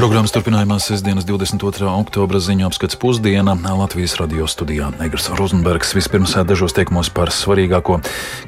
Programmas 0.00 0.32
turpinājumā 0.32 0.78
sestdienas 0.80 1.26
22. 1.28 1.84
oktobra 1.84 2.38
ziņu 2.40 2.64
apskats 2.70 2.96
pusdiena 2.96 3.52
Latvijas 3.52 4.14
radio 4.16 4.46
studijā 4.48 4.86
Negras 4.96 5.26
Rozenbergs 5.36 5.92
vispirms 5.92 6.32
dažos 6.48 6.72
teikumos 6.72 7.10
par 7.12 7.28
svarīgāko. 7.28 7.98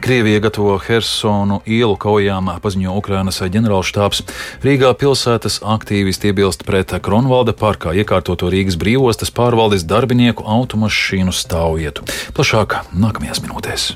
Krievija 0.01 0.41
gatavo 0.47 0.79
Hersonu 0.81 1.61
ielu 1.69 1.99
kaujām, 2.01 2.49
paziņo 2.65 2.97
Ukrainas 2.97 3.43
ģenerālštāps. 3.45 4.25
Rīgā 4.65 4.95
pilsētas 4.97 5.61
aktīvisti 5.61 6.33
iebilst 6.33 6.65
pret 6.65 6.97
Kronvalda 7.05 7.53
parkā 7.53 7.93
iekārtoto 8.01 8.49
Rīgas 8.49 8.81
brīvostas 8.81 9.29
pārvaldes 9.29 9.85
darbinieku 9.85 10.49
automašīnu 10.57 11.37
stāvvietu. 11.37 12.09
Plašāk 12.33 12.81
nākamajās 12.97 13.45
minūtēs. 13.45 13.91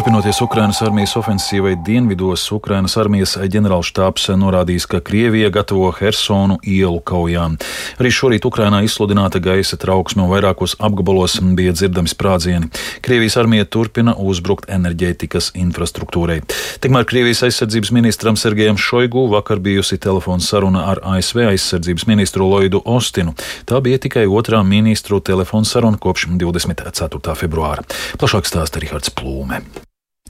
Turpinoties 0.00 0.38
Ukrainas 0.40 0.78
armijas 0.80 1.12
ofensīvai 1.20 1.74
dienvidos, 1.84 2.46
Ukrainas 2.56 2.94
armijas 2.96 3.34
ģenerālštāps 3.52 4.30
norādījis, 4.32 4.86
ka 4.88 5.00
Krievija 5.04 5.50
gatavo 5.52 5.90
Hersonu 5.92 6.54
ielu 6.64 7.02
kaujām. 7.04 7.58
Arī 8.00 8.08
šorīt 8.08 8.46
Ukrainā 8.48 8.78
izsludināta 8.86 9.42
gaisa 9.44 9.76
trauksme 9.76 10.24
un 10.24 10.30
vairākos 10.30 10.78
apgabalos 10.80 11.34
bija 11.58 11.74
dzirdami 11.76 12.08
sprādzieni. 12.08 12.70
Krievijas 13.04 13.36
armija 13.42 13.66
turpina 13.68 14.14
uzbrukt 14.16 14.70
enerģētikas 14.72 15.50
infrastruktūrai. 15.60 16.38
Tikmēr 16.80 17.04
Krievijas 17.04 17.44
aizsardzības 17.50 17.92
ministram 17.92 18.40
Sergejam 18.40 18.80
Šoigu 18.80 19.26
vakar 19.34 19.60
bijusi 19.60 20.00
telefona 20.00 20.40
saruna 20.40 20.86
ar 20.94 21.04
ASV 21.12 21.42
aizsardzības 21.50 22.08
ministru 22.08 22.48
Lloydu 22.48 22.80
Ostinu. 22.88 23.36
Tā 23.68 23.84
bija 23.84 24.00
tikai 24.00 24.24
otrā 24.24 24.64
ministru 24.64 25.20
telefona 25.20 25.68
saruna 25.68 26.00
kopš 26.00 26.30
24. 26.40 27.36
februāra. 27.44 27.84
Plašāk 28.16 28.48
stāsta 28.48 28.80
Rihards 28.80 29.12
Plūme. 29.12 29.60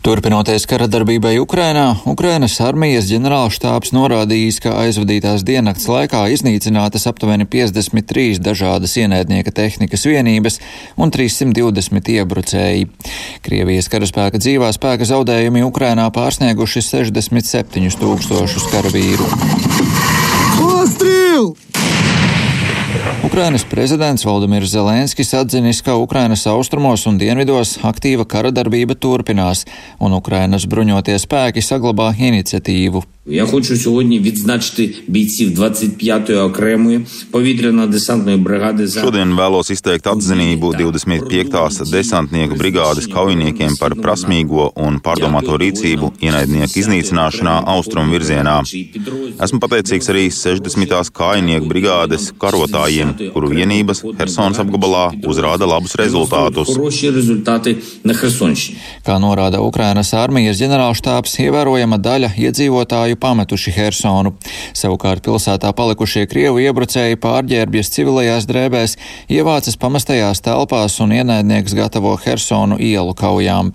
Turpinoties 0.00 0.64
kara 0.64 0.86
darbībai 0.88 1.34
Ukrainā, 1.42 1.90
Ukrainas 2.08 2.54
armijas 2.64 3.04
ģenerālštāps 3.10 3.92
norādījis, 3.92 4.62
ka 4.64 4.72
aizvadītās 4.80 5.44
diennakts 5.44 5.84
laikā 5.92 6.22
iznīcinātas 6.32 7.04
aptuveni 7.10 7.44
53 7.44 8.40
dažādas 8.40 8.96
ienaidnieka 8.96 9.52
tehnikas 9.52 10.06
vienības 10.08 10.56
un 10.96 11.12
320 11.12 12.08
iebrucēji. 12.16 12.88
Krievijas 13.44 13.92
karaspēka 13.92 14.40
dzīvā 14.40 14.72
spēka 14.72 15.04
zaudējumi 15.12 15.66
Ukrainā 15.68 16.08
pārsnieguši 16.16 16.80
67 16.88 18.00
tūkstošus 18.00 18.70
karavīru. 18.72 19.28
Ostrīl! 20.64 21.52
Ukrainas 23.24 23.64
prezidents 23.68 24.24
Valdemirs 24.24 24.70
Zelenskis 24.72 25.34
atzinis, 25.34 25.82
ka 25.84 25.96
Ukrainas 26.00 26.46
austrumos 26.48 27.04
un 27.06 27.18
dienvidos 27.20 27.74
aktīva 27.84 28.24
kara 28.24 28.48
darbība 28.48 28.96
turpinās, 28.96 29.66
un 30.00 30.16
Ukrainas 30.16 30.64
bruņotie 30.64 31.18
spēki 31.20 31.60
saglabā 31.60 32.14
iniciatīvu. 32.16 33.02
Я 33.27 33.45
хочу 33.45 33.77
сьогодні 33.77 34.19
відзначити 34.19 34.95
бійців 35.07 35.59
25-ї 35.59 36.43
окремої 36.43 37.05
повітряно-десантної 37.31 38.37
бригади. 38.37 38.85
Šodien 38.85 39.33
vēlos 39.33 39.71
izteikt 39.73 40.05
atzinību 40.05 40.77
25. 40.77 41.89
desantnieku 41.89 42.53
brigādes 42.61 43.07
kaujiniekiem 43.09 43.73
par 43.81 43.95
prasmīgo 43.97 44.69
un 44.85 44.99
pārdomāto 45.05 45.57
rīcību 45.57 46.11
ienaidnieku 46.21 46.75
iznīcināšanā 46.81 47.55
austrumu 47.73 48.13
virzienā. 48.13 48.57
Esmu 49.45 49.57
pateicīgs 49.63 50.11
arī 50.13 50.29
60. 50.29 51.09
kājnieku 51.19 51.65
brigādes 51.71 52.29
karotājiem, 52.43 53.15
kuru 53.33 53.49
vienības 53.57 54.03
Helsonas 54.19 54.61
apgabalā 54.61 55.05
uzrāda 55.25 55.65
labus 55.65 55.97
rezultātus. 56.03 56.69
Kā 59.07 59.17
norāda 59.25 59.65
Ukrainas 59.65 60.13
armijas 60.13 60.61
ģenerālštāps, 60.61 61.39
ievērojama 61.47 61.97
daļa 61.97 62.33
iedzīvotāju 62.45 63.15
pametuši 63.20 63.74
Hersonu. 63.76 64.34
Savukārt 64.76 65.24
pilsētā 65.26 65.72
palikušie 65.76 66.26
Krievu 66.30 66.62
iebrucēji 66.64 67.20
pārģērbjas 67.20 67.92
civilajās 67.94 68.48
drēbēs, 68.50 68.96
ievācas 69.30 69.78
pamestajās 69.80 70.42
telpās 70.46 70.98
un 71.04 71.14
ienaidnieks 71.18 71.76
gatavo 71.78 72.16
Hersonu 72.24 72.80
ielu 72.80 73.14
kaujām. 73.14 73.74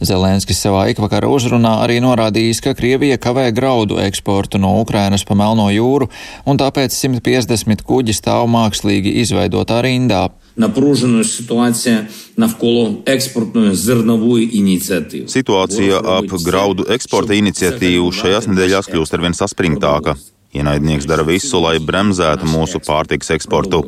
Zelenskis 0.00 0.60
savā 0.62 0.86
ikvakara 0.92 1.28
uzrunā 1.30 1.76
arī 1.84 1.98
norādījis, 2.02 2.62
ka 2.64 2.74
Krievija 2.78 3.18
kavē 3.20 3.50
graudu 3.56 4.00
eksportu 4.02 4.60
no 4.62 4.76
Ukrainas 4.80 5.26
pa 5.28 5.36
Melno 5.36 5.68
jūru, 5.74 6.08
un 6.48 6.60
tāpēc 6.60 6.94
150 6.96 7.84
kuģi 7.86 8.16
stāv 8.16 8.48
mākslīgi 8.52 9.18
izveidotā 9.24 9.82
rindā 9.84 10.28
Напружена 10.59 11.23
ситуація 11.23 12.07
навколо 12.37 12.97
експортної 13.05 13.75
зернової 13.75 14.57
ініціативи. 14.57 15.27
Situācija 15.27 15.99
ap 15.99 16.31
graudu 16.47 16.87
eksporta 16.95 17.35
iniciatīvu 17.35 18.07
šajās 18.15 18.47
nedēļās 18.47 18.87
kļūst 18.87 19.17
arvien 19.17 19.35
saspringtāka. 19.35 20.15
Ienaidnieks 20.55 21.05
dara 21.11 21.27
visu, 21.27 21.59
lai 21.59 21.75
bremzētu 21.83 22.47
mūsu 22.47 22.79
pārtiks 22.79 23.33
eksportu. 23.35 23.83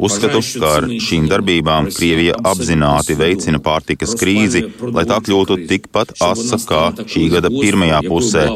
Uzskatu, 0.00 0.40
ka 0.58 0.68
ar 0.80 0.86
šīm 1.06 1.28
darbībām 1.30 1.90
Krievija 1.94 2.34
apzināti 2.50 3.14
veicina 3.20 3.60
pārtikas 3.62 4.16
krīzi, 4.18 4.64
lai 4.96 5.04
tā 5.06 5.20
kļūtu 5.22 5.60
tikpat 5.70 6.14
asa 6.24 6.58
kā 6.70 6.84
šī 7.04 7.26
gada 7.36 7.52
pirmajā 7.52 8.00
pusē 8.08 8.46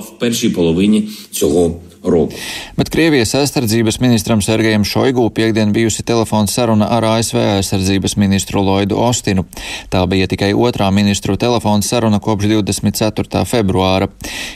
roku. 2.04 2.34
Bet 2.78 2.90
Krievijas 2.90 3.36
aizsardzības 3.36 4.00
ministram 4.00 4.42
Sergejam 4.42 4.84
Šoigu 4.86 5.30
piekdien 5.30 5.74
bijusi 5.74 6.04
telefona 6.04 6.48
saruna 6.48 6.88
ar 6.90 7.06
ASV 7.06 7.38
aizsardzības 7.38 8.16
ministru 8.18 8.64
Lloydu 8.64 8.98
Ostinu. 8.98 9.46
Tā 9.90 10.06
bija 10.08 10.28
tikai 10.28 10.54
otrā 10.54 10.90
ministru 10.96 11.38
telefona 11.38 11.84
saruna 11.86 12.20
kopš 12.20 12.50
24. 12.50 13.44
februāra. 13.46 14.08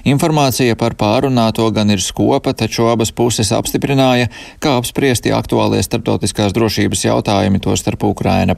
Informācija 0.03 0.75
par 0.79 0.95
pārunāto 0.99 1.69
gan 1.75 1.91
ir 1.91 2.01
skopa, 2.01 2.53
taču 2.53 2.87
abas 2.91 3.11
puses 3.11 3.51
apstiprināja, 3.51 4.29
kā 4.63 4.77
apspriesti 4.79 5.33
aktuālie 5.35 5.83
starptautiskās 5.83 6.55
drošības 6.55 7.05
jautājumi, 7.05 7.61
to 7.63 7.75
starp 7.77 8.03
Ukraina. 8.07 8.55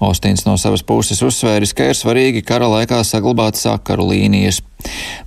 Ostins 0.00 0.46
no 0.46 0.56
savas 0.60 0.82
puses 0.86 1.22
uzsvēris, 1.22 1.74
ka 1.76 1.90
ir 1.90 1.98
svarīgi 1.98 2.44
kara 2.46 2.68
laikā 2.70 3.02
saglabāt 3.06 3.60
sakaru 3.60 4.10
līnijas. 4.12 4.62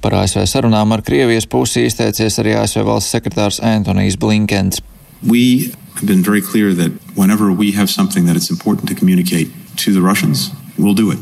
Par 0.01 0.15
ASV 0.21 0.45
sarunām 0.49 0.91
ar 0.95 1.03
Krievijas 1.05 1.47
pusi 1.49 1.85
izteicies 1.87 2.39
arī 2.41 2.55
ASV 2.59 2.85
valsts 2.87 3.15
sekretārs 3.15 3.59
Antonijs 3.63 4.19
Blinkens. 4.19 4.81
We 5.23 5.73
have 5.95 6.05
been 6.05 6.23
very 6.23 6.41
clear 6.41 6.73
that 6.73 6.91
whenever 7.15 7.51
we 7.51 7.71
have 7.71 7.89
something 7.89 8.25
that 8.25 8.35
it's 8.35 8.49
important 8.49 8.89
to 8.89 8.95
communicate 8.95 9.49
to 9.85 9.93
the 9.93 10.01
Russians, 10.01 10.51
we'll 10.77 10.95
do 10.95 11.11
it. 11.11 11.19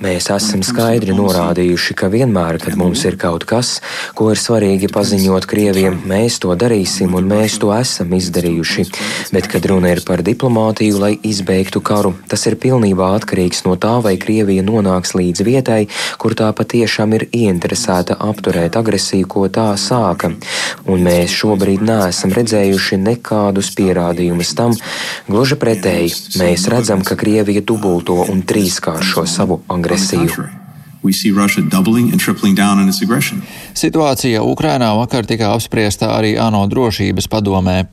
Mēs 0.00 0.30
esam 0.32 0.62
skaidri 0.64 1.12
norādījuši, 1.12 1.94
ka 1.98 2.08
vienmēr, 2.12 2.56
kad 2.62 2.76
mums 2.80 3.02
ir 3.04 3.18
kaut 3.20 3.44
kas, 3.48 3.78
ko 4.16 4.30
ir 4.32 4.38
svarīgi 4.40 4.88
paziņot 4.92 5.44
Krieviem, 5.50 5.98
mēs 6.08 6.38
to 6.40 6.54
darīsim 6.56 7.12
un 7.18 7.28
mēs 7.28 7.58
to 7.60 7.68
esam 7.76 8.14
izdarījuši. 8.16 8.86
Bet, 9.34 9.48
kad 9.52 9.68
runa 9.70 9.92
ir 9.92 10.00
par 10.06 10.24
diplomātiju, 10.26 10.98
lai 11.02 11.12
izbeigtu 11.26 11.82
karu, 11.84 12.14
tas 12.32 12.46
ir 12.48 12.56
pilnībā 12.62 13.10
atkarīgs 13.18 13.62
no 13.66 13.76
tā, 13.80 13.92
vai 14.04 14.16
Krievija 14.20 14.64
nonāks 14.66 15.12
līdz 15.18 15.44
vietai, 15.46 15.82
kur 16.18 16.34
tā 16.38 16.48
patiešām 16.56 17.14
ir 17.18 17.26
ieinteresēta 17.28 18.16
apturēt 18.24 18.80
agresiju, 18.80 19.28
ko 19.28 19.46
tā 19.52 19.68
sāka. 19.80 20.32
Un 20.88 21.04
mēs 21.06 21.36
šobrīd 21.42 21.84
neesam 21.84 22.34
redzējuši 22.34 23.00
nekādus 23.04 23.72
pierādījumus 23.76 24.54
tam, 24.58 24.74
gluži 25.28 25.60
pretēji, 25.60 26.16
mēs 26.40 26.66
redzam, 26.72 27.04
ka 27.04 27.20
Krievija 27.20 27.62
dubulto 27.62 28.22
un 28.24 28.42
trīskāršo 28.48 29.19
šo 29.20 29.26
savu 29.26 29.60
agresiju. 29.68 30.28
Situācija 33.74 34.42
Ukrainā 34.42 34.90
vakar 34.96 35.26
tika 35.26 35.52
apspriesta 35.54 36.12
arī 36.16 36.34
ANO 36.40 36.66
drošības 36.68 37.28
padomē. 37.28 37.84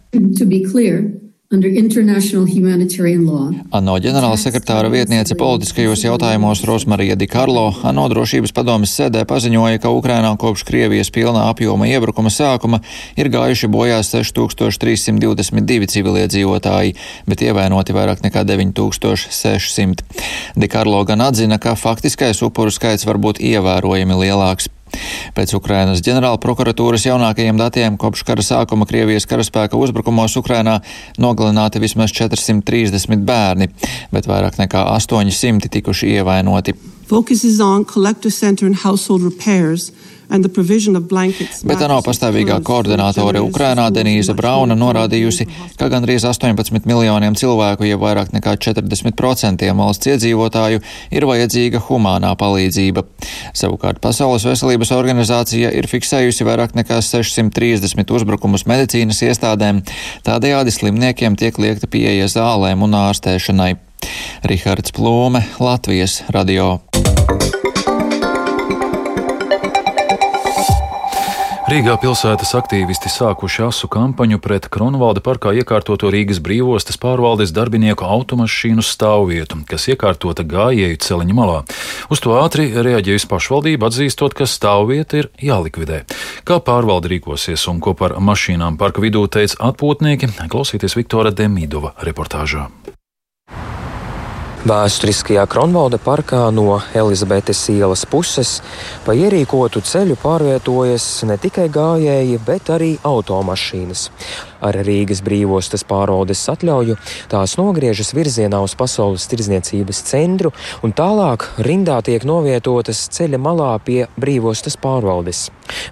ANO 3.77 3.93
ģenerālsekretāra 4.03 4.89
vietniece 4.91 5.37
politiskajos 5.39 6.03
jautājumos 6.03 6.65
Rosmarija 6.67 7.15
Dikarlo 7.15 7.69
ANO 7.87 8.09
drošības 8.11 8.51
padomes 8.51 8.91
sēdē 8.91 9.23
paziņoja, 9.29 9.79
ka 9.79 9.93
Ukrainā 9.95 10.33
kopš 10.35 10.65
Krievijas 10.67 11.07
pilnā 11.15 11.45
apjoma 11.47 11.87
iebrukuma 11.87 12.27
sākuma 12.35 12.81
ir 13.15 13.31
gājuši 13.31 13.71
bojā 13.71 14.03
6322 14.03 15.87
civiliedzīvotāji, 15.95 16.97
bet 17.31 17.47
ievainoti 17.47 17.95
vairāk 17.95 18.27
nekā 18.27 18.43
9600. 18.43 20.03
Dikarlo 20.59 21.05
gan 21.07 21.23
atzina, 21.31 21.63
ka 21.63 21.79
faktiskais 21.79 22.43
upuru 22.43 22.75
skaits 22.75 23.07
var 23.07 23.23
būt 23.23 23.39
ievērojami 23.39 24.19
lielāks. 24.25 24.67
Pēc 25.37 25.53
Ukrainas 25.57 26.01
ģenerāla 26.05 26.39
prokuratūras 26.41 27.05
jaunākajiem 27.07 27.59
datiem 27.59 27.97
kopš 28.01 28.23
kara 28.27 28.45
sākuma 28.45 28.87
Krievijas 28.89 29.27
karaspēka 29.29 29.77
uzbrukumos 29.79 30.37
Ukrainā 30.39 30.79
nogalināti 31.21 31.81
vismaz 31.83 32.13
430 32.15 33.25
bērni, 33.27 33.69
bet 34.13 34.29
vairāk 34.29 34.59
nekā 34.61 34.87
800 34.95 35.71
tikuši 35.77 36.15
ievainoti. 36.17 36.75
Focuses 37.07 37.61
on 37.63 37.85
collector 37.85 38.31
center 38.31 38.67
and 38.67 38.83
household 38.83 39.23
repairs 39.23 39.91
Bet 41.67 41.81
ANO 41.85 41.99
pastāvīgā 42.05 42.57
koordinātore 42.67 43.39
Ukrainā 43.43 43.87
Denīza 43.95 44.35
Brauna 44.37 44.75
norādījusi, 44.77 45.47
ka 45.79 45.87
gandrīz 45.91 46.25
18 46.27 46.87
miljoniem 46.89 47.37
cilvēku, 47.39 47.87
jeb 47.87 48.03
vairāk 48.03 48.33
nekā 48.35 48.57
40% 48.67 49.67
valsts 49.77 50.11
iedzīvotāju, 50.11 50.83
ir 51.15 51.27
vajadzīga 51.29 51.81
humānā 51.87 52.33
palīdzība. 52.39 53.05
Savukārt 53.57 54.01
Pasaules 54.03 54.45
veselības 54.47 54.91
organizācija 54.97 55.71
ir 55.71 55.87
fiksējusi 55.87 56.47
vairāk 56.47 56.75
nekā 56.77 56.99
630 57.05 58.15
uzbrukumus 58.19 58.67
medicīnas 58.69 59.23
iestādēm, 59.29 59.83
tādējādi 60.27 60.75
slimniekiem 60.75 61.39
tiek 61.39 61.59
liekta 61.61 61.87
pieeja 61.91 62.27
zālēm 62.31 62.83
un 62.83 62.99
ārstēšanai. 63.07 63.75
Rihards 64.47 64.93
Plūme, 64.95 65.41
Latvijas 65.59 66.21
radio. 66.29 66.86
Rīgā 71.67 71.97
pilsētas 71.99 72.53
aktīvisti 72.55 73.09
sākuši 73.11 73.65
asu 73.65 73.89
kampaņu 73.91 74.37
pret 74.39 74.69
Kronvalda 74.71 75.19
parkā 75.19 75.51
iekārtoto 75.59 76.07
Rīgas 76.13 76.39
brīvostas 76.39 76.95
pārvaldes 77.03 77.51
darbinieku 77.51 78.07
automašīnu 78.07 78.85
stāvvietu, 78.87 79.59
kas 79.67 79.89
iekārtota 79.91 80.45
gājēju 80.47 81.01
celiņa 81.03 81.35
malā. 81.35 81.59
Uz 82.07 82.23
to 82.23 82.37
ātri 82.39 82.69
reaģējusi 82.71 83.27
pašvaldība, 83.27 83.91
atzīstot, 83.91 84.37
ka 84.39 84.47
stāvvieta 84.47 85.19
ir 85.19 85.31
jālikvidē. 85.43 86.05
Kā 86.47 86.61
pārvalde 86.63 87.11
rīkosies 87.11 87.67
un 87.67 87.83
ko 87.83 87.91
par 87.99 88.15
mašīnām 88.15 88.79
parka 88.79 89.03
vidū 89.03 89.27
teica 89.27 89.59
atpūtnieki, 89.67 90.37
klausieties 90.47 90.95
Viktora 90.95 91.35
Demidova 91.35 91.97
reportāžā. 91.99 92.69
Vēsturiskajā 94.65 95.43
Kronvalda 95.45 95.99
parkā 96.01 96.47
no 96.49 96.79
Elizabetes 96.97 97.59
ielas 97.69 98.07
puses 98.09 98.55
pa 99.05 99.13
ierīkotu 99.13 99.83
ceļu 99.85 100.17
pārvietojas 100.17 101.05
ne 101.29 101.37
tikai 101.37 101.67
gājēji, 101.69 102.39
bet 102.47 102.71
arī 102.73 102.95
automašīnas. 103.05 104.07
Ar 104.61 104.77
Rīgas 104.87 105.21
brīvostas 105.25 105.85
pārvaldes 105.87 106.41
atļauju 106.51 106.97
tās 107.31 107.57
nogriežas 107.59 108.13
virzienā 108.17 108.61
uz 108.65 108.73
Pasaules 108.77 109.27
tirdzniecības 109.29 110.01
centru 110.07 110.53
un 110.85 110.95
tālāk 110.97 111.45
rindā 111.67 111.99
tiek 112.05 112.25
novietotas 112.27 113.07
ceļa 113.13 113.41
malā 113.41 113.71
pie 113.83 114.05
brīvostas 114.17 114.79
pārvaldes. 114.81 115.47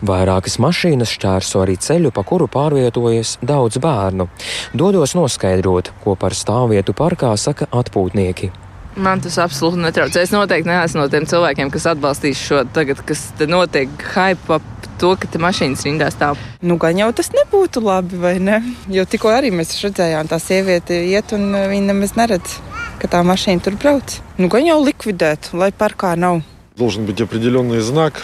Vairākas 0.05 0.59
mašīnas 0.63 1.13
šķērso 1.15 1.63
arī 1.63 1.77
ceļu, 1.81 2.11
pa 2.15 2.25
kuru 2.27 2.49
pārvietojas 2.51 3.37
daudz 3.45 3.79
bērnu. 3.83 4.29
Dodos 4.73 5.15
noskaidrot, 5.17 5.91
ko 6.03 6.15
par 6.19 6.35
stāvvietu 6.37 6.95
parkā 6.97 7.35
saka 7.39 7.69
atpūtnieki. 7.71 8.51
Man 8.95 9.19
tas 9.19 9.35
absolūti 9.43 9.81
netraucē. 9.83 10.21
Es 10.23 10.31
noteikti 10.31 10.69
neesmu 10.69 11.01
no 11.01 11.09
tiem 11.11 11.25
cilvēkiem, 11.27 11.67
kas 11.73 11.89
atbalstīs 11.91 12.39
šo 12.39 12.61
tagad, 12.75 13.01
kas 13.03 13.25
te 13.35 13.47
notiek, 13.49 13.91
hype 14.13 14.61
to, 15.01 15.13
ka 15.19 15.29
te 15.31 15.41
mašīnas 15.41 15.85
rindā 15.87 16.09
stāv. 16.13 16.39
Nu, 16.65 16.79
gan 16.81 16.97
jau 16.99 17.11
tas 17.15 17.31
nebūtu 17.35 17.83
labi, 17.85 18.19
vai 18.21 18.35
ne? 18.39 18.61
Jo 18.91 19.05
tikko 19.09 19.31
arī 19.33 19.51
mēs 19.55 19.75
redzējām, 19.83 20.31
tā 20.31 20.39
sieviete 20.41 21.01
iet 21.11 21.35
un 21.35 21.47
eh, 21.55 21.69
viņa 21.71 21.91
nemaz 21.91 22.15
neredz, 22.19 22.57
ka 23.01 23.11
tā 23.11 23.23
mašīna 23.27 23.63
tur 23.65 23.77
brauc. 23.79 24.19
Nu, 24.39 24.49
gan 24.51 24.67
jau 24.67 24.81
likvidēt, 24.83 25.53
lai 25.53 25.71
parkā 25.75 26.15
nav. 26.19 26.43
Znak, 26.75 28.17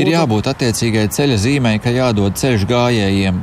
Ir 0.00 0.08
jābūt 0.14 0.46
attiecīgai 0.48 1.10
ceļa 1.12 1.36
zīmei, 1.42 1.76
ka 1.82 1.92
jādod 1.92 2.38
ceļš 2.40 2.64
gājējiem 2.70 3.42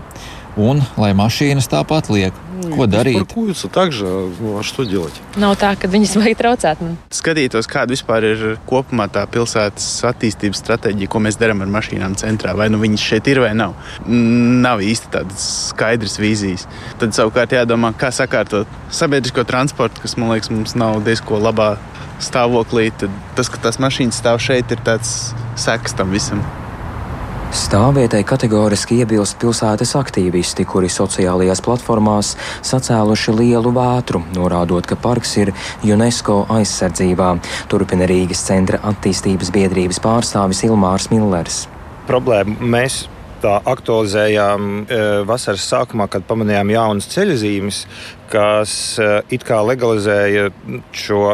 un 0.56 0.82
lai 1.00 1.12
mašīnas 1.16 1.70
tāpat 1.72 2.10
liek. 2.12 2.36
Ko 2.62 2.86
darīt? 2.86 3.18
Паркуются 3.18 3.68
так 3.68 3.92
же, 3.92 4.06
ну 4.38 4.58
а 4.58 4.62
что 4.62 4.84
делать? 4.84 5.14
Nav 5.36 5.56
tā, 5.58 5.72
ka 5.74 5.88
viņas 5.90 6.14
vajag 6.20 6.38
traucēt. 6.38 6.82
Man. 6.84 6.96
Skatītos, 7.10 7.66
kāda 7.66 7.96
vispār 7.96 8.26
ir 8.28 8.44
kopumā 8.68 9.08
tā 9.10 9.24
pilsētas 9.26 9.86
attīstības 10.06 10.62
stratēģija, 10.62 11.10
ko 11.10 11.22
mēs 11.24 11.40
darām 11.40 11.64
ar 11.64 11.72
mašīnām 11.72 12.14
centrā. 12.20 12.54
Vai 12.54 12.68
nu 12.70 12.78
viņas 12.82 13.08
šeit 13.08 13.32
ir 13.32 13.42
vai 13.42 13.50
nav. 13.58 13.74
Nav 14.06 14.84
īsti 14.84 15.10
tādas 15.16 15.48
skaidras 15.72 16.18
vīzijas. 16.22 16.68
Tad 17.02 17.16
savukārt 17.18 17.56
jādomā, 17.56 17.94
kā 17.98 18.12
sakārtot 18.14 18.70
sabiedrisko 18.94 19.46
transportu, 19.48 20.04
kas 20.04 20.16
man 20.20 20.34
liekas, 20.36 20.52
mums 20.54 20.76
nav 20.78 21.02
diezko 21.06 21.42
labā 21.42 21.74
stāvoklī. 22.22 22.92
Tad 22.94 23.10
tas, 23.38 23.50
ka 23.50 23.58
tās 23.64 23.82
mašīnas 23.82 24.22
stāv 24.22 24.38
šeit, 24.42 24.70
ir 24.70 24.86
tāds 24.86 25.32
seks 25.58 25.98
tam 25.98 26.14
visam. 26.14 26.44
Stāvvietai 27.57 28.19
kategoriski 28.21 28.99
iebilst 29.01 29.39
pilsētas 29.41 29.95
aktīvisti, 29.97 30.61
kuri 30.69 30.91
sociālajās 30.93 31.63
platformās 31.65 32.35
sacēluši 32.67 33.33
lielu 33.33 33.71
vētru, 33.73 34.21
norādot, 34.35 34.85
ka 34.85 34.93
parks 35.01 35.31
ir 35.41 35.49
UNESCO 35.81 36.43
aizsardzībā, 36.53 37.31
turpina 37.71 38.05
Rīgas 38.09 38.43
centra 38.45 38.77
attīstības 38.91 39.49
biedrības 39.55 39.99
pārstāvis 40.03 40.61
Ilmārs 40.67 41.09
Millers. 41.09 41.63
Problēma 42.05 42.69
mēs 42.77 43.07
tā 43.41 43.55
aktualizējām 43.73 44.67
e, 44.85 44.99
vasaras 45.27 45.65
sākumā, 45.71 46.05
kad 46.13 46.27
pamanījām 46.29 46.75
jaunas 46.75 47.09
ceļzīmes, 47.15 47.79
kas 48.29 48.75
e, 49.01 49.07
it 49.33 49.47
kā 49.47 49.63
legalizēja 49.65 50.51
šo 50.93 51.33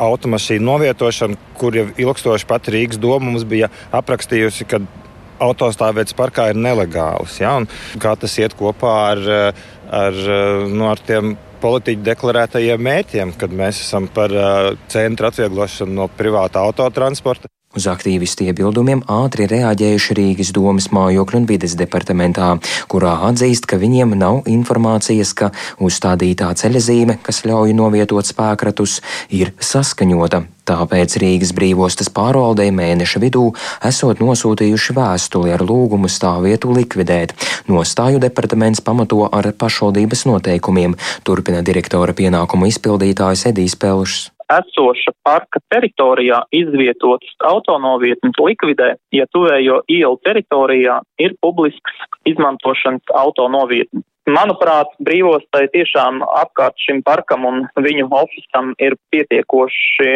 automašīnu 0.00 0.64
novietošanu, 0.64 1.36
kur 1.60 1.76
jau 1.76 1.90
ilgstoši 1.92 2.48
pat 2.48 2.72
Rīgas 2.72 3.00
doma 3.02 3.28
mums 3.28 3.44
bija 3.48 3.68
aprakstījusi, 4.00 4.66
ka 4.70 4.80
autostāvvietas 5.44 6.16
parkā 6.18 6.48
ir 6.52 6.60
nelegāls. 6.60 7.38
Ja? 7.42 7.56
Kā 8.00 8.14
tas 8.20 8.38
iet 8.40 8.56
kopā 8.58 8.94
ar, 9.12 9.22
ar, 10.00 10.22
nu, 10.70 10.88
ar 10.90 11.02
tiem 11.04 11.36
politiķu 11.62 12.04
deklarētajiem 12.06 12.82
mērķiem, 12.88 13.34
kad 13.38 13.54
mēs 13.54 13.82
esam 13.82 14.06
par 14.14 14.34
centru 14.92 15.30
atvieglošanu 15.30 15.96
no 16.00 16.08
privāta 16.18 16.62
autotransporta. 16.62 17.50
Uz 17.76 17.84
aktīvistu 17.84 18.46
iebildumiem 18.48 19.02
ātri 19.12 19.44
reaģējuši 19.50 20.14
Rīgas 20.16 20.54
domas 20.56 20.86
mājokļu 20.88 21.42
un 21.42 21.46
vides 21.50 21.74
departamentā, 21.76 22.54
kurā 22.88 23.10
atzīst, 23.28 23.66
ka 23.68 23.76
viņiem 23.76 24.14
nav 24.16 24.48
informācijas, 24.48 25.34
ka 25.36 25.50
uzstādītā 25.84 26.48
ceļzīme, 26.56 27.18
kas 27.20 27.42
ļauj 27.44 27.74
novietot 27.76 28.24
spēkratus, 28.24 29.02
ir 29.28 29.52
saskaņota. 29.60 30.46
Tāpēc 30.68 31.18
Rīgas 31.20 31.52
brīvostas 31.56 32.08
pārvaldei 32.16 32.70
mēneša 32.72 33.20
vidū 33.20 33.44
esot 33.84 34.24
nosūtījuši 34.24 34.96
vēstuli 34.96 35.52
ar 35.52 35.66
lūgumu 35.68 36.08
stāvvietu 36.08 36.72
likvidēt. 36.72 37.36
Nostāju 37.68 38.24
departaments 38.24 38.80
pamato 38.80 39.28
ar 39.28 39.52
pašvaldības 39.52 40.24
noteikumiem, 40.32 40.96
turpina 41.20 41.60
direktora 41.60 42.16
pienākumu 42.16 42.72
izpildītājs 42.72 43.48
Edijs 43.52 43.76
Pelšs 43.76 44.26
esoša 44.52 45.12
parka 45.24 45.60
teritorijā 45.72 46.42
izvietotas 46.54 47.34
autonovietnes 47.44 48.38
likvidē, 48.40 48.94
ja 49.12 49.26
tuvējo 49.34 49.82
ielu 49.88 50.20
teritorijā 50.24 51.00
ir 51.22 51.36
publisks 51.42 51.98
izmantošanas 52.28 53.16
autonovietnes. 53.24 54.04
Manuprāt, 54.28 54.90
brīvostai 55.00 55.70
tiešām 55.72 56.20
apkārt 56.20 56.76
šim 56.84 57.00
parkam 57.04 57.46
un 57.48 57.62
viņu 57.80 58.10
ofisam 58.12 58.74
ir 58.76 58.98
pietiekoši 59.12 60.10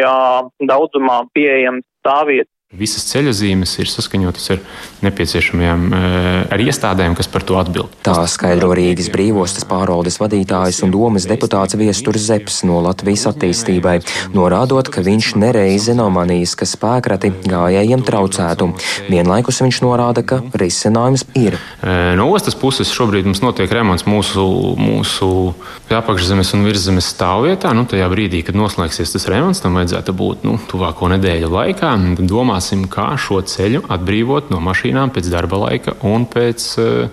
daudzumā 0.69 1.23
pieejams 1.33 1.85
stāvvietas 2.03 2.51
Visas 2.73 3.03
ceļa 3.05 3.29
zīmes 3.37 3.69
ir 3.77 3.85
saskaņotas 3.85 4.47
ar 4.55 4.61
nepieciešamajām 5.05 5.83
eh, 5.93 6.53
ar 6.55 6.61
iestādēm, 6.63 7.13
kas 7.13 7.27
par 7.29 7.43
to 7.45 7.59
atbild. 7.59 7.91
Tā 8.01 8.15
skaidro 8.25 8.71
Rīgas 8.73 9.11
brīvostas 9.13 9.67
pārvaldes 9.69 10.17
vadītājs 10.17 10.81
un 10.81 10.93
domas 10.93 11.27
deputāts 11.29 11.77
Viesturs 11.77 12.25
Zeps 12.31 12.63
no 12.65 12.79
Latvijas 12.81 13.27
attīstībai, 13.29 13.99
norādot, 14.33 14.89
ka 14.89 15.03
viņš 15.05 15.35
nereizi 15.43 15.93
nav 15.99 16.09
manījis, 16.15 16.55
ka 16.57 16.65
spēkrati 16.65 17.29
gājējiem 17.45 18.01
traucētu. 18.07 18.71
Vienlaikus 19.05 19.61
viņš 19.61 19.81
norāda, 19.85 20.25
ka 20.25 20.41
risinājums 20.57 21.27
ir. 21.37 21.59
Eh, 21.85 22.15
no 22.17 22.31
ostas 22.33 22.57
puses 22.57 22.89
šobrīd 22.89 23.29
mums 23.29 23.43
notiek 23.45 23.69
remonts 23.69 24.07
mūsu, 24.09 24.47
mūsu 24.81 25.29
apakšzemes 25.93 26.55
un 26.57 26.65
virszemes 26.65 27.11
stāvvietā. 27.13 27.69
Nu, 27.77 27.85
tajā 27.85 28.09
brīdī, 28.09 28.41
kad 28.47 28.57
noslēgsies 28.57 29.13
tas 29.13 29.29
remonts, 29.29 29.61
tam 29.61 29.77
vajadzētu 29.77 30.17
būt 30.17 30.49
nu, 30.49 30.57
tuvāko 30.71 31.13
nedēļu 31.13 31.53
laikā. 31.53 31.93
Domās, 32.23 32.62
domāsim, 32.63 32.87
kā 32.87 33.17
šo 33.19 33.41
ceļu 33.43 33.83
atbrīvot 33.91 34.49
no 34.51 34.59
mašīnām 34.63 35.11
pēc 35.11 35.27
darba 35.27 35.57
laika 35.67 35.95
un 36.01 36.25
pēc 36.25 36.77
uh, 36.79 37.09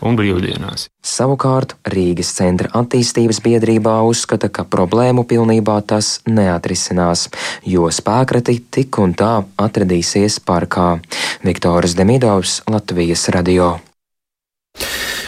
un 0.00 0.16
brīvdienās. 0.16 0.88
Savukārt 1.02 1.74
Rīgas 1.90 2.30
centra 2.36 2.70
attīstības 2.72 3.42
biedrībā 3.42 4.00
uzskata, 4.06 4.48
ka 4.48 4.64
problēmu 4.64 5.24
pilnībā 5.26 5.82
tas 5.82 6.20
neatrisinās, 6.26 7.30
jo 7.66 7.90
spēkrati 7.90 8.60
tik 8.70 8.98
un 9.02 9.14
tā 9.14 9.42
atradīsies 9.58 10.38
parkā. 10.46 11.00
Viktors 11.42 11.96
Demidovs, 11.98 12.62
Latvijas 12.70 13.28
radio. 13.34 13.80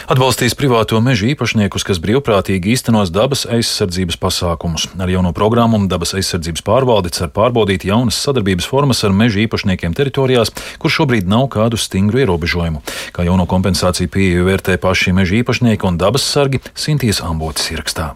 Atbalstīs 0.05 0.53
privāto 0.53 0.99
mežu 1.01 1.25
īpašniekus, 1.31 1.81
kas 1.87 1.97
brīvprātīgi 2.03 2.75
īstenos 2.75 3.09
dabas 3.09 3.41
aizsardzības 3.49 4.19
pasākumus. 4.21 4.85
Ar 5.01 5.09
jauno 5.09 5.31
programmu 5.33 5.79
dabas 5.89 6.13
aizsardzības 6.19 6.61
pārvalde 6.67 7.09
cer 7.15 7.31
pārbaudīt 7.33 7.87
jaunas 7.89 8.19
sadarbības 8.21 8.69
formas 8.69 9.01
ar 9.01 9.15
mežu 9.17 9.41
īpašniekiem 9.47 9.97
teritorijās, 9.97 10.53
kur 10.77 10.93
šobrīd 10.93 11.25
nav 11.25 11.47
kādu 11.57 11.81
stingru 11.81 12.21
ierobežojumu. 12.21 12.85
Kā 13.17 13.25
jauno 13.25 13.49
kompensāciju 13.49 14.13
pieeju 14.13 14.45
vērtē 14.45 14.77
paši 14.77 15.17
meža 15.17 15.41
īpašnieki 15.41 15.89
un 15.89 15.97
dabas 15.97 16.29
sargi 16.29 16.61
Sintīs 16.77 17.25
Ambotas 17.25 17.73
ierakstā. 17.73 18.13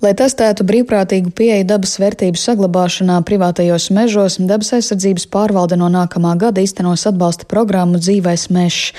Lai 0.00 0.14
testētu 0.16 0.64
brīvprātīgu 0.64 1.28
pieeju 1.36 1.66
dabas 1.68 1.98
vērtību 2.00 2.38
saglabāšanā 2.40 3.18
privātajos 3.28 3.90
mežos, 3.92 4.38
dabas 4.48 4.70
aizsardzības 4.78 5.26
pārvalde 5.28 5.76
no 5.76 5.90
nākamā 5.92 6.30
gada 6.40 6.62
īstenos 6.64 7.04
atbalsta 7.10 7.44
programmu 7.50 8.00
Dzīvais 8.00 8.46
mežs. 8.48 8.94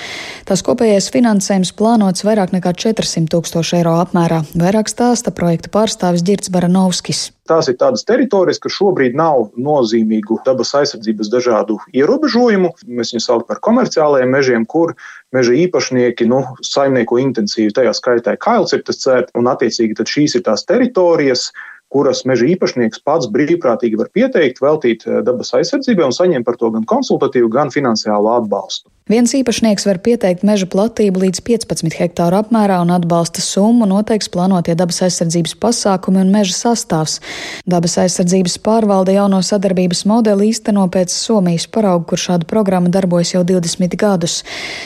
Tās 0.46 0.62
kopējais 0.62 1.10
finansējums 1.10 1.74
plānots 1.74 2.22
vairāk 2.22 2.54
nekā 2.54 2.70
400 2.84 3.34
tūkstoši 3.34 3.80
eiro 3.80 3.96
apmērā. 3.98 4.44
Vairāk 4.54 4.92
stāsta 4.92 5.34
projekta 5.34 5.72
pārstāvis 5.74 6.22
Girts 6.22 6.54
Baranovskis. 6.54 7.32
Tās 7.50 7.66
ir 7.66 7.74
tādas 7.80 8.06
teritorijas, 8.06 8.62
ka 8.62 8.70
šobrīd 8.70 9.18
nav 9.18 9.48
nozīmīgu 9.58 10.38
dabas 10.46 10.70
aizsardzības 10.78 11.32
dažādu 11.32 11.80
ierobežojumu. 11.90 12.70
Mēs 12.86 13.10
viņus 13.16 13.26
saucam 13.26 13.48
par 13.50 13.58
komerciālajiem 13.66 14.30
mežiem, 14.30 14.70
kur 14.70 14.94
meža 15.32 15.54
īpašnieki 15.64 16.28
nu, 16.30 16.42
saimnieko 16.66 17.18
intensīvi, 17.22 17.72
tajā 17.76 17.92
skaitā 17.96 18.36
kailcirtas 18.40 19.02
cērt, 19.04 19.30
un 19.38 19.50
attiecīgi 19.52 20.08
šīs 20.14 20.38
ir 20.38 20.46
tās 20.48 20.66
teritorijas, 20.68 21.50
kuras 21.92 22.24
meža 22.28 22.46
īpašnieks 22.54 23.02
pats 23.04 23.28
brīvprātīgi 23.32 23.98
var 24.00 24.08
pieteikt, 24.16 24.62
veltīt 24.64 25.04
eh, 25.06 25.20
dabas 25.26 25.52
aizsardzībai 25.58 26.08
un 26.08 26.16
saņemt 26.16 26.48
par 26.48 26.56
to 26.60 26.72
gan 26.74 26.88
konsultatīvu, 26.88 27.50
gan 27.52 27.72
finansiālu 27.74 28.32
atbalstu. 28.38 28.88
Viens 29.10 29.32
īpašnieks 29.34 29.82
var 29.88 29.98
pieteikt 29.98 30.44
meža 30.46 30.68
platību 30.70 31.24
līdz 31.24 31.40
15 31.42 31.96
hektāru 31.98 32.36
apmērā 32.38 32.76
un 32.84 32.92
atbalsta 32.94 33.42
summu 33.42 33.88
noteiks 33.90 34.30
plānotie 34.30 34.76
dabas 34.78 35.02
aizsardzības 35.02 35.56
pasākumi 35.58 36.20
un 36.22 36.30
meža 36.30 36.54
sastāvs. 36.54 37.16
Dabas 37.66 37.98
aizsardzības 37.98 38.60
pārvalde 38.62 39.16
jauno 39.18 39.42
sadarbības 39.42 40.04
modeli 40.06 40.52
īsteno 40.52 40.86
pēc 40.86 41.10
Somijas 41.10 41.66
parauga, 41.66 42.06
kur 42.12 42.22
šāda 42.22 42.46
programma 42.46 42.94
darbojas 42.94 43.34
jau 43.34 43.42
20 43.42 43.98
gadus. 43.98 44.40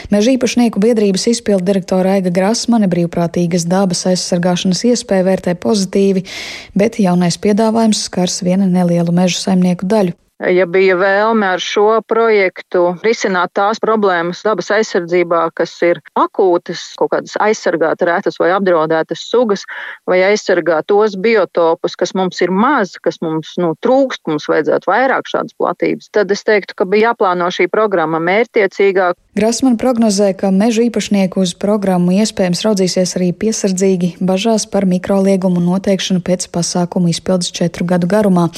Meža 0.09 0.33
īpašnieku 0.33 0.81
biedrības 0.81 1.29
izpildu 1.37 1.69
direktora 1.69 2.17
Aiga 2.17 2.33
Grasmane 2.33 2.89
brīvprātīgas 2.89 3.69
dabas 3.69 4.07
aizsargāšanas 4.09 4.87
iespēju 4.95 5.29
vērtē 5.29 5.59
pozitīvi, 5.61 6.25
bet 6.73 7.03
jaunais 7.05 7.37
piedāvājums 7.37 8.07
skars 8.09 8.41
viena 8.49 8.65
nelielu 8.65 9.13
meža 9.13 9.45
saimnieku 9.45 9.85
daļu. 9.85 10.17
Ja 10.37 10.67
bija 10.69 10.99
vēlme 11.01 11.47
ar 11.55 11.63
šo 11.65 12.03
projektu 12.05 12.91
risināt 13.01 13.55
tās 13.57 13.79
problēmas 13.81 14.43
dabas 14.45 14.69
aizsardzībā, 14.75 15.47
kas 15.57 15.73
ir 15.87 16.03
akūtas, 16.13 16.83
kaut 17.01 17.15
kādas 17.15 17.39
aizsargāt 17.41 18.05
rētas 18.05 18.37
vai 18.43 18.51
apdraudētas 18.53 19.23
sugas, 19.31 19.65
vai 20.05 20.21
aizsargāt 20.27 20.91
tos 20.93 21.17
biotopus, 21.17 21.97
kas 21.97 22.13
mums 22.13 22.45
ir 22.45 22.53
maz, 22.53 22.99
kas 23.01 23.17
mums 23.25 23.55
nu, 23.57 23.73
trūkst, 23.81 24.27
mums 24.29 24.45
vajadzētu 24.53 24.93
vairāk 24.93 25.33
šādas 25.33 25.57
platības, 25.57 26.13
tad 26.13 26.37
es 26.37 26.45
teiktu, 26.45 26.77
ka 26.77 26.85
bija 26.85 27.15
jāplāno 27.15 27.49
šī 27.49 27.71
programma 27.73 28.21
mērķtiecīgāk. 28.21 29.17
Grasman 29.37 29.79
prognozē, 29.79 30.33
ka 30.35 30.51
meža 30.51 30.83
īpašnieku 30.89 31.45
uz 31.45 31.55
programmu 31.55 32.17
iespējams 32.19 32.65
raudzīsies 32.67 33.17
arī 33.21 33.31
piesardzīgi, 33.37 34.17
bažās 34.19 34.67
par 34.67 34.89
mikroliegumu 34.89 35.63
noteikšanu 35.63 36.25
pēc 36.27 36.49
pasākumu 36.51 37.13
izpildes 37.13 37.55
četru 37.55 37.87
gadu 37.87 38.09
garumā. 38.11 38.49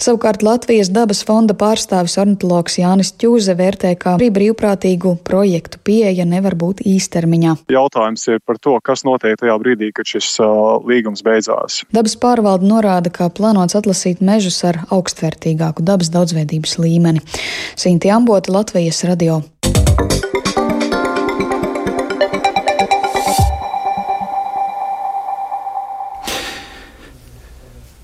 Savukārt 0.00 0.46
Latvijas 0.46 0.88
dabas 0.88 1.10
Dabas 1.10 1.24
fonda 1.26 1.56
pārstāvis 1.58 2.14
ornitologs 2.22 2.76
Jānis 2.78 3.08
Čūze 3.18 3.56
vērtē, 3.58 3.96
ka 3.98 4.12
arī 4.14 4.28
brīvprātīgu 4.30 5.16
projektu 5.26 5.80
pieeja 5.82 6.22
nevar 6.22 6.54
būt 6.54 6.84
īstermiņā. 6.86 7.56
Jautājums 7.74 8.28
ir 8.30 8.38
par 8.46 8.60
to, 8.62 8.76
kas 8.86 9.02
notiek 9.02 9.34
tajā 9.40 9.58
brīdī, 9.58 9.90
kad 9.96 10.06
šis 10.06 10.30
uh, 10.38 10.78
līgums 10.86 11.24
beidzās. 11.26 11.82
Dabas 11.90 12.14
pārvalde 12.22 12.70
norāda, 12.70 13.10
ka 13.10 13.26
plānots 13.26 13.74
atlasīt 13.74 14.22
mežus 14.22 14.62
ar 14.70 14.84
augstvērtīgāku 14.94 15.82
dabas 15.82 16.14
daudzveidības 16.14 16.78
līmeni. 16.78 17.26
Sinti 17.74 18.14
Ambota, 18.14 18.54
Latvijas 18.54 19.02
radio. 19.10 19.42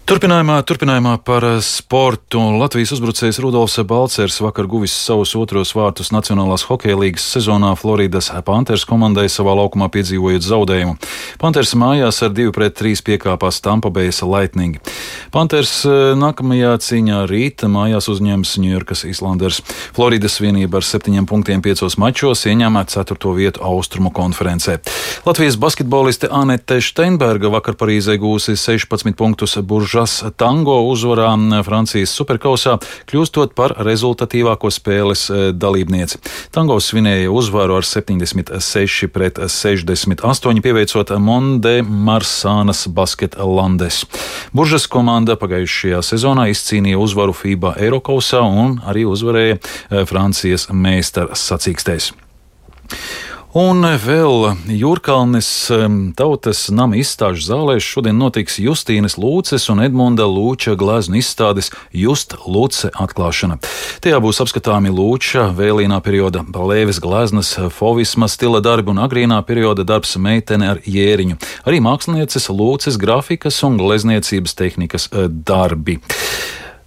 Turpinājumā, 0.06 0.60
turpinājumā 0.62 1.16
par 1.26 1.42
eh, 1.42 1.56
sportu. 1.66 2.38
Latvijas 2.60 2.92
uzbrucējs 2.94 3.40
Rudolfs 3.42 3.80
Balcers 3.90 4.36
vakar 4.38 4.68
guvis 4.70 4.92
savus 4.94 5.32
otros 5.34 5.72
vārtus 5.74 6.12
Nacionālās 6.14 6.62
hokeja 6.68 6.94
līgas 7.00 7.24
sezonā 7.34 7.72
Floridas 7.74 8.28
Panthers 8.46 8.84
komandai 8.86 9.24
savā 9.26 9.56
laukumā 9.58 9.88
piedzīvojot 9.90 10.46
zaudējumu. 10.46 10.94
Panthers 11.42 11.74
mājās 11.74 12.22
ar 12.22 12.30
2-3 12.36 13.02
piekāpās 13.02 13.58
Tampa 13.64 13.90
Bay's 13.90 14.22
Lightning. 14.22 14.78
Panthers 15.34 15.72
eh, 15.90 16.14
nākamajā 16.14 16.76
cīņā 16.86 17.24
rīta 17.26 17.66
mājās 17.66 18.06
uzņems 18.14 18.54
Ņujorkas 18.62 19.02
Islanders. 19.10 19.58
Floridas 19.98 20.38
vienība 20.38 20.78
ar 20.78 20.86
7 20.86 21.26
punktiem 21.26 21.66
5 21.66 21.98
mačos 21.98 22.44
ieņēma 22.46 22.84
4. 22.94 23.34
vietu 23.40 23.66
Austrumu 23.66 24.14
konferencē. 24.14 24.78
Latvijas 25.26 25.58
basketboliste 25.58 26.30
Anete 26.30 26.78
Steinberga 26.78 27.50
vakar 27.58 27.74
Parīzē 27.74 28.20
gūsi 28.22 28.54
16 28.54 29.18
punktus 29.18 29.58
buržā. 29.58 29.95
Žas 29.96 30.24
Tango 30.36 30.74
uzvarā 30.90 31.30
Francijas 31.64 32.12
superkausā, 32.12 32.74
kļūstot 33.08 33.54
par 33.56 33.72
rezultatīvāko 33.80 34.68
spēles 34.68 35.22
e, 35.32 35.38
dalībnieci. 35.56 36.18
Tango 36.52 36.76
svinēja 36.84 37.30
uzvaru 37.32 37.78
ar 37.78 37.86
76 37.88 39.08
pret 39.14 39.40
68, 39.40 40.60
pieveicot 40.66 41.14
Monde 41.16 41.78
Marsānas 41.80 42.84
basketlandes. 42.92 44.02
Buržas 44.52 44.84
komanda 44.84 45.38
pagājušajā 45.40 46.02
sezonā 46.04 46.50
izcīnīja 46.52 47.00
uzvaru 47.00 47.32
FIBA 47.32 47.78
Eirokausā 47.88 48.44
un 48.44 48.76
arī 48.84 49.08
uzvarēja 49.08 49.56
e, 49.56 50.04
Francijas 50.12 50.68
meistars 50.76 51.48
sacīkstēs. 51.48 52.12
Un 53.56 53.80
vēl 53.80 54.50
Jūrkalnes 54.68 55.46
tautas 56.18 56.66
nama 56.68 56.98
izstāžu 57.00 57.40
zālēs 57.46 57.86
šodien 57.88 58.18
notiks 58.20 58.58
Justīnas 58.60 59.14
Lūces 59.16 59.64
un 59.72 59.80
Edmunda 59.80 60.26
Lūča 60.28 60.74
gleznu 60.76 61.16
izstādes 61.22 61.70
Just 61.88 62.34
Lūce 62.44 62.90
atklāšana. 62.92 63.56
Tajā 64.04 64.18
būs 64.20 64.42
apskatāmi 64.44 64.92
Lūča 64.92 65.46
vēlīnā 65.56 66.02
perioda 66.04 66.44
balēves 66.44 67.00
gleznas, 67.00 67.54
fovisma 67.72 68.28
stila 68.28 68.60
darbi 68.60 68.92
un 68.92 69.00
agrīnā 69.06 69.40
perioda 69.48 69.88
darbs 69.88 70.18
meitene 70.20 70.74
ar 70.74 70.84
jēriņu. 70.84 71.40
Arī 71.64 71.80
mākslinieces 71.88 72.50
Lūces 72.52 73.00
grafikas 73.00 73.62
un 73.64 73.80
glezniecības 73.80 74.58
tehnikas 74.60 75.08
eh, 75.14 75.30
darbi. 75.32 76.02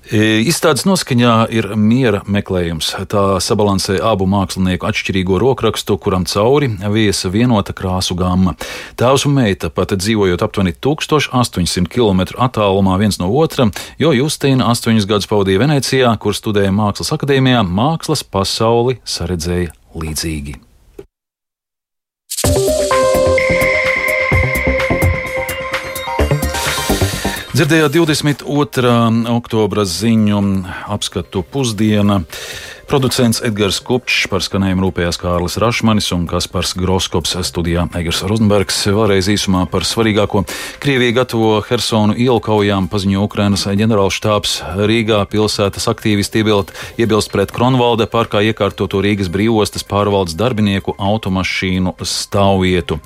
E, 0.10 0.40
izstādes 0.50 0.88
noskaņā 0.90 1.34
ir 1.54 1.68
miera 1.78 2.24
meklējums. 2.26 2.96
Tā 3.12 3.24
sabalansē 3.46 4.00
abu 4.02 4.26
mākslinieku 4.30 4.88
atšķirīgo 4.90 5.38
rokrakstu, 5.38 6.00
kuram 6.02 6.26
cauri 6.30 6.72
viesa 6.90 7.30
vienota 7.30 7.76
krāsu 7.78 8.18
gama. 8.18 8.56
Tēvs 8.98 9.28
un 9.30 9.36
meita 9.38 9.70
pat 9.70 9.94
dzīvojot 9.94 10.42
aptuveni 10.46 10.74
1800 10.74 11.86
km 11.94 12.24
attālumā 12.42 12.98
viens 13.02 13.22
no 13.22 13.30
otra, 13.38 13.68
jo 14.02 14.16
Justīna 14.18 14.72
astoņus 14.74 15.06
gadus 15.10 15.30
pavadīja 15.30 15.62
Venecijā, 15.62 16.16
kur 16.18 16.34
studēja 16.34 16.74
Mākslas 16.74 17.14
akadēmijā, 17.14 17.62
mākslas 17.70 18.26
pasauli 18.26 18.98
saredzēja 19.06 19.76
līdzīgi. 19.94 20.58
Dzirdējāt 27.60 27.92
22. 27.92 28.92
oktobra 29.34 29.84
ziņu 29.84 30.38
apskatu 30.96 31.42
pusdienu. 31.44 32.22
Producents 32.90 33.38
Edgars 33.46 33.78
Kupčs 33.86 34.24
par 34.32 34.42
skanējumu 34.42 34.88
rūpējās 34.88 35.20
Kārlis 35.22 35.60
Rašmanis 35.62 36.08
un 36.16 36.24
Kaspars 36.26 36.72
Groskops 36.74 37.36
studijā 37.46 37.84
Egers 38.00 38.24
Rozenbergs. 38.26 38.80
Vēlreiz 38.90 39.28
īsumā 39.30 39.68
par 39.70 39.86
svarīgāko. 39.86 40.42
Krievija 40.82 41.20
gatavo 41.20 41.60
Hersonu 41.68 42.16
ielu 42.18 42.42
kaujām, 42.42 42.88
paziņo 42.90 43.22
Ukrainas 43.28 43.68
ģenerālštāps. 43.70 44.56
Rīgā 44.90 45.20
pilsētas 45.30 45.86
aktīvisti 45.92 46.42
iebilt, 46.42 46.74
iebilst 46.98 47.30
pret 47.30 47.54
Kronvalde 47.54 48.10
parkā 48.10 48.42
iekārtoto 48.50 49.04
Rīgas 49.06 49.30
brīvostas 49.30 49.86
pārvaldes 49.86 50.34
darbinieku 50.40 50.98
automašīnu 50.98 51.94
stāvvietu. 52.02 52.98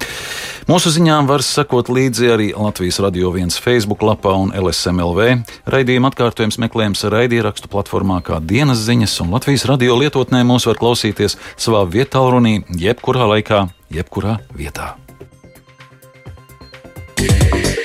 Mūsu 0.64 0.94
ziņām 0.96 1.28
var 1.28 1.44
sekot 1.44 1.92
līdzi 1.92 2.32
arī 2.32 2.46
Latvijas 2.56 3.02
Radio 3.04 3.34
1 3.36 3.60
Facebook 3.60 4.00
lapā 4.08 4.32
un 4.40 4.56
LSMLV. 4.56 5.44
Raidījuma 5.68 6.08
atkārtojums 6.14 6.56
meklējams 6.64 7.04
raidierakstu 7.12 7.68
platformā 7.68 8.22
kā 8.24 8.40
dienas 8.40 8.86
ziņas 8.88 9.20
un 9.26 9.36
Latvijas 9.36 9.68
radio 9.74 9.98
lietotnē 10.00 10.44
mūs 10.48 10.68
var 10.70 10.80
klausīties 10.82 11.38
savā 11.58 11.84
vietā, 11.90 12.22
runī, 12.22 12.60
jebkurā 12.80 13.30
laikā, 13.36 13.66
jebkurā 13.94 14.38
vietā. 14.58 14.94
Yeah. 17.24 17.83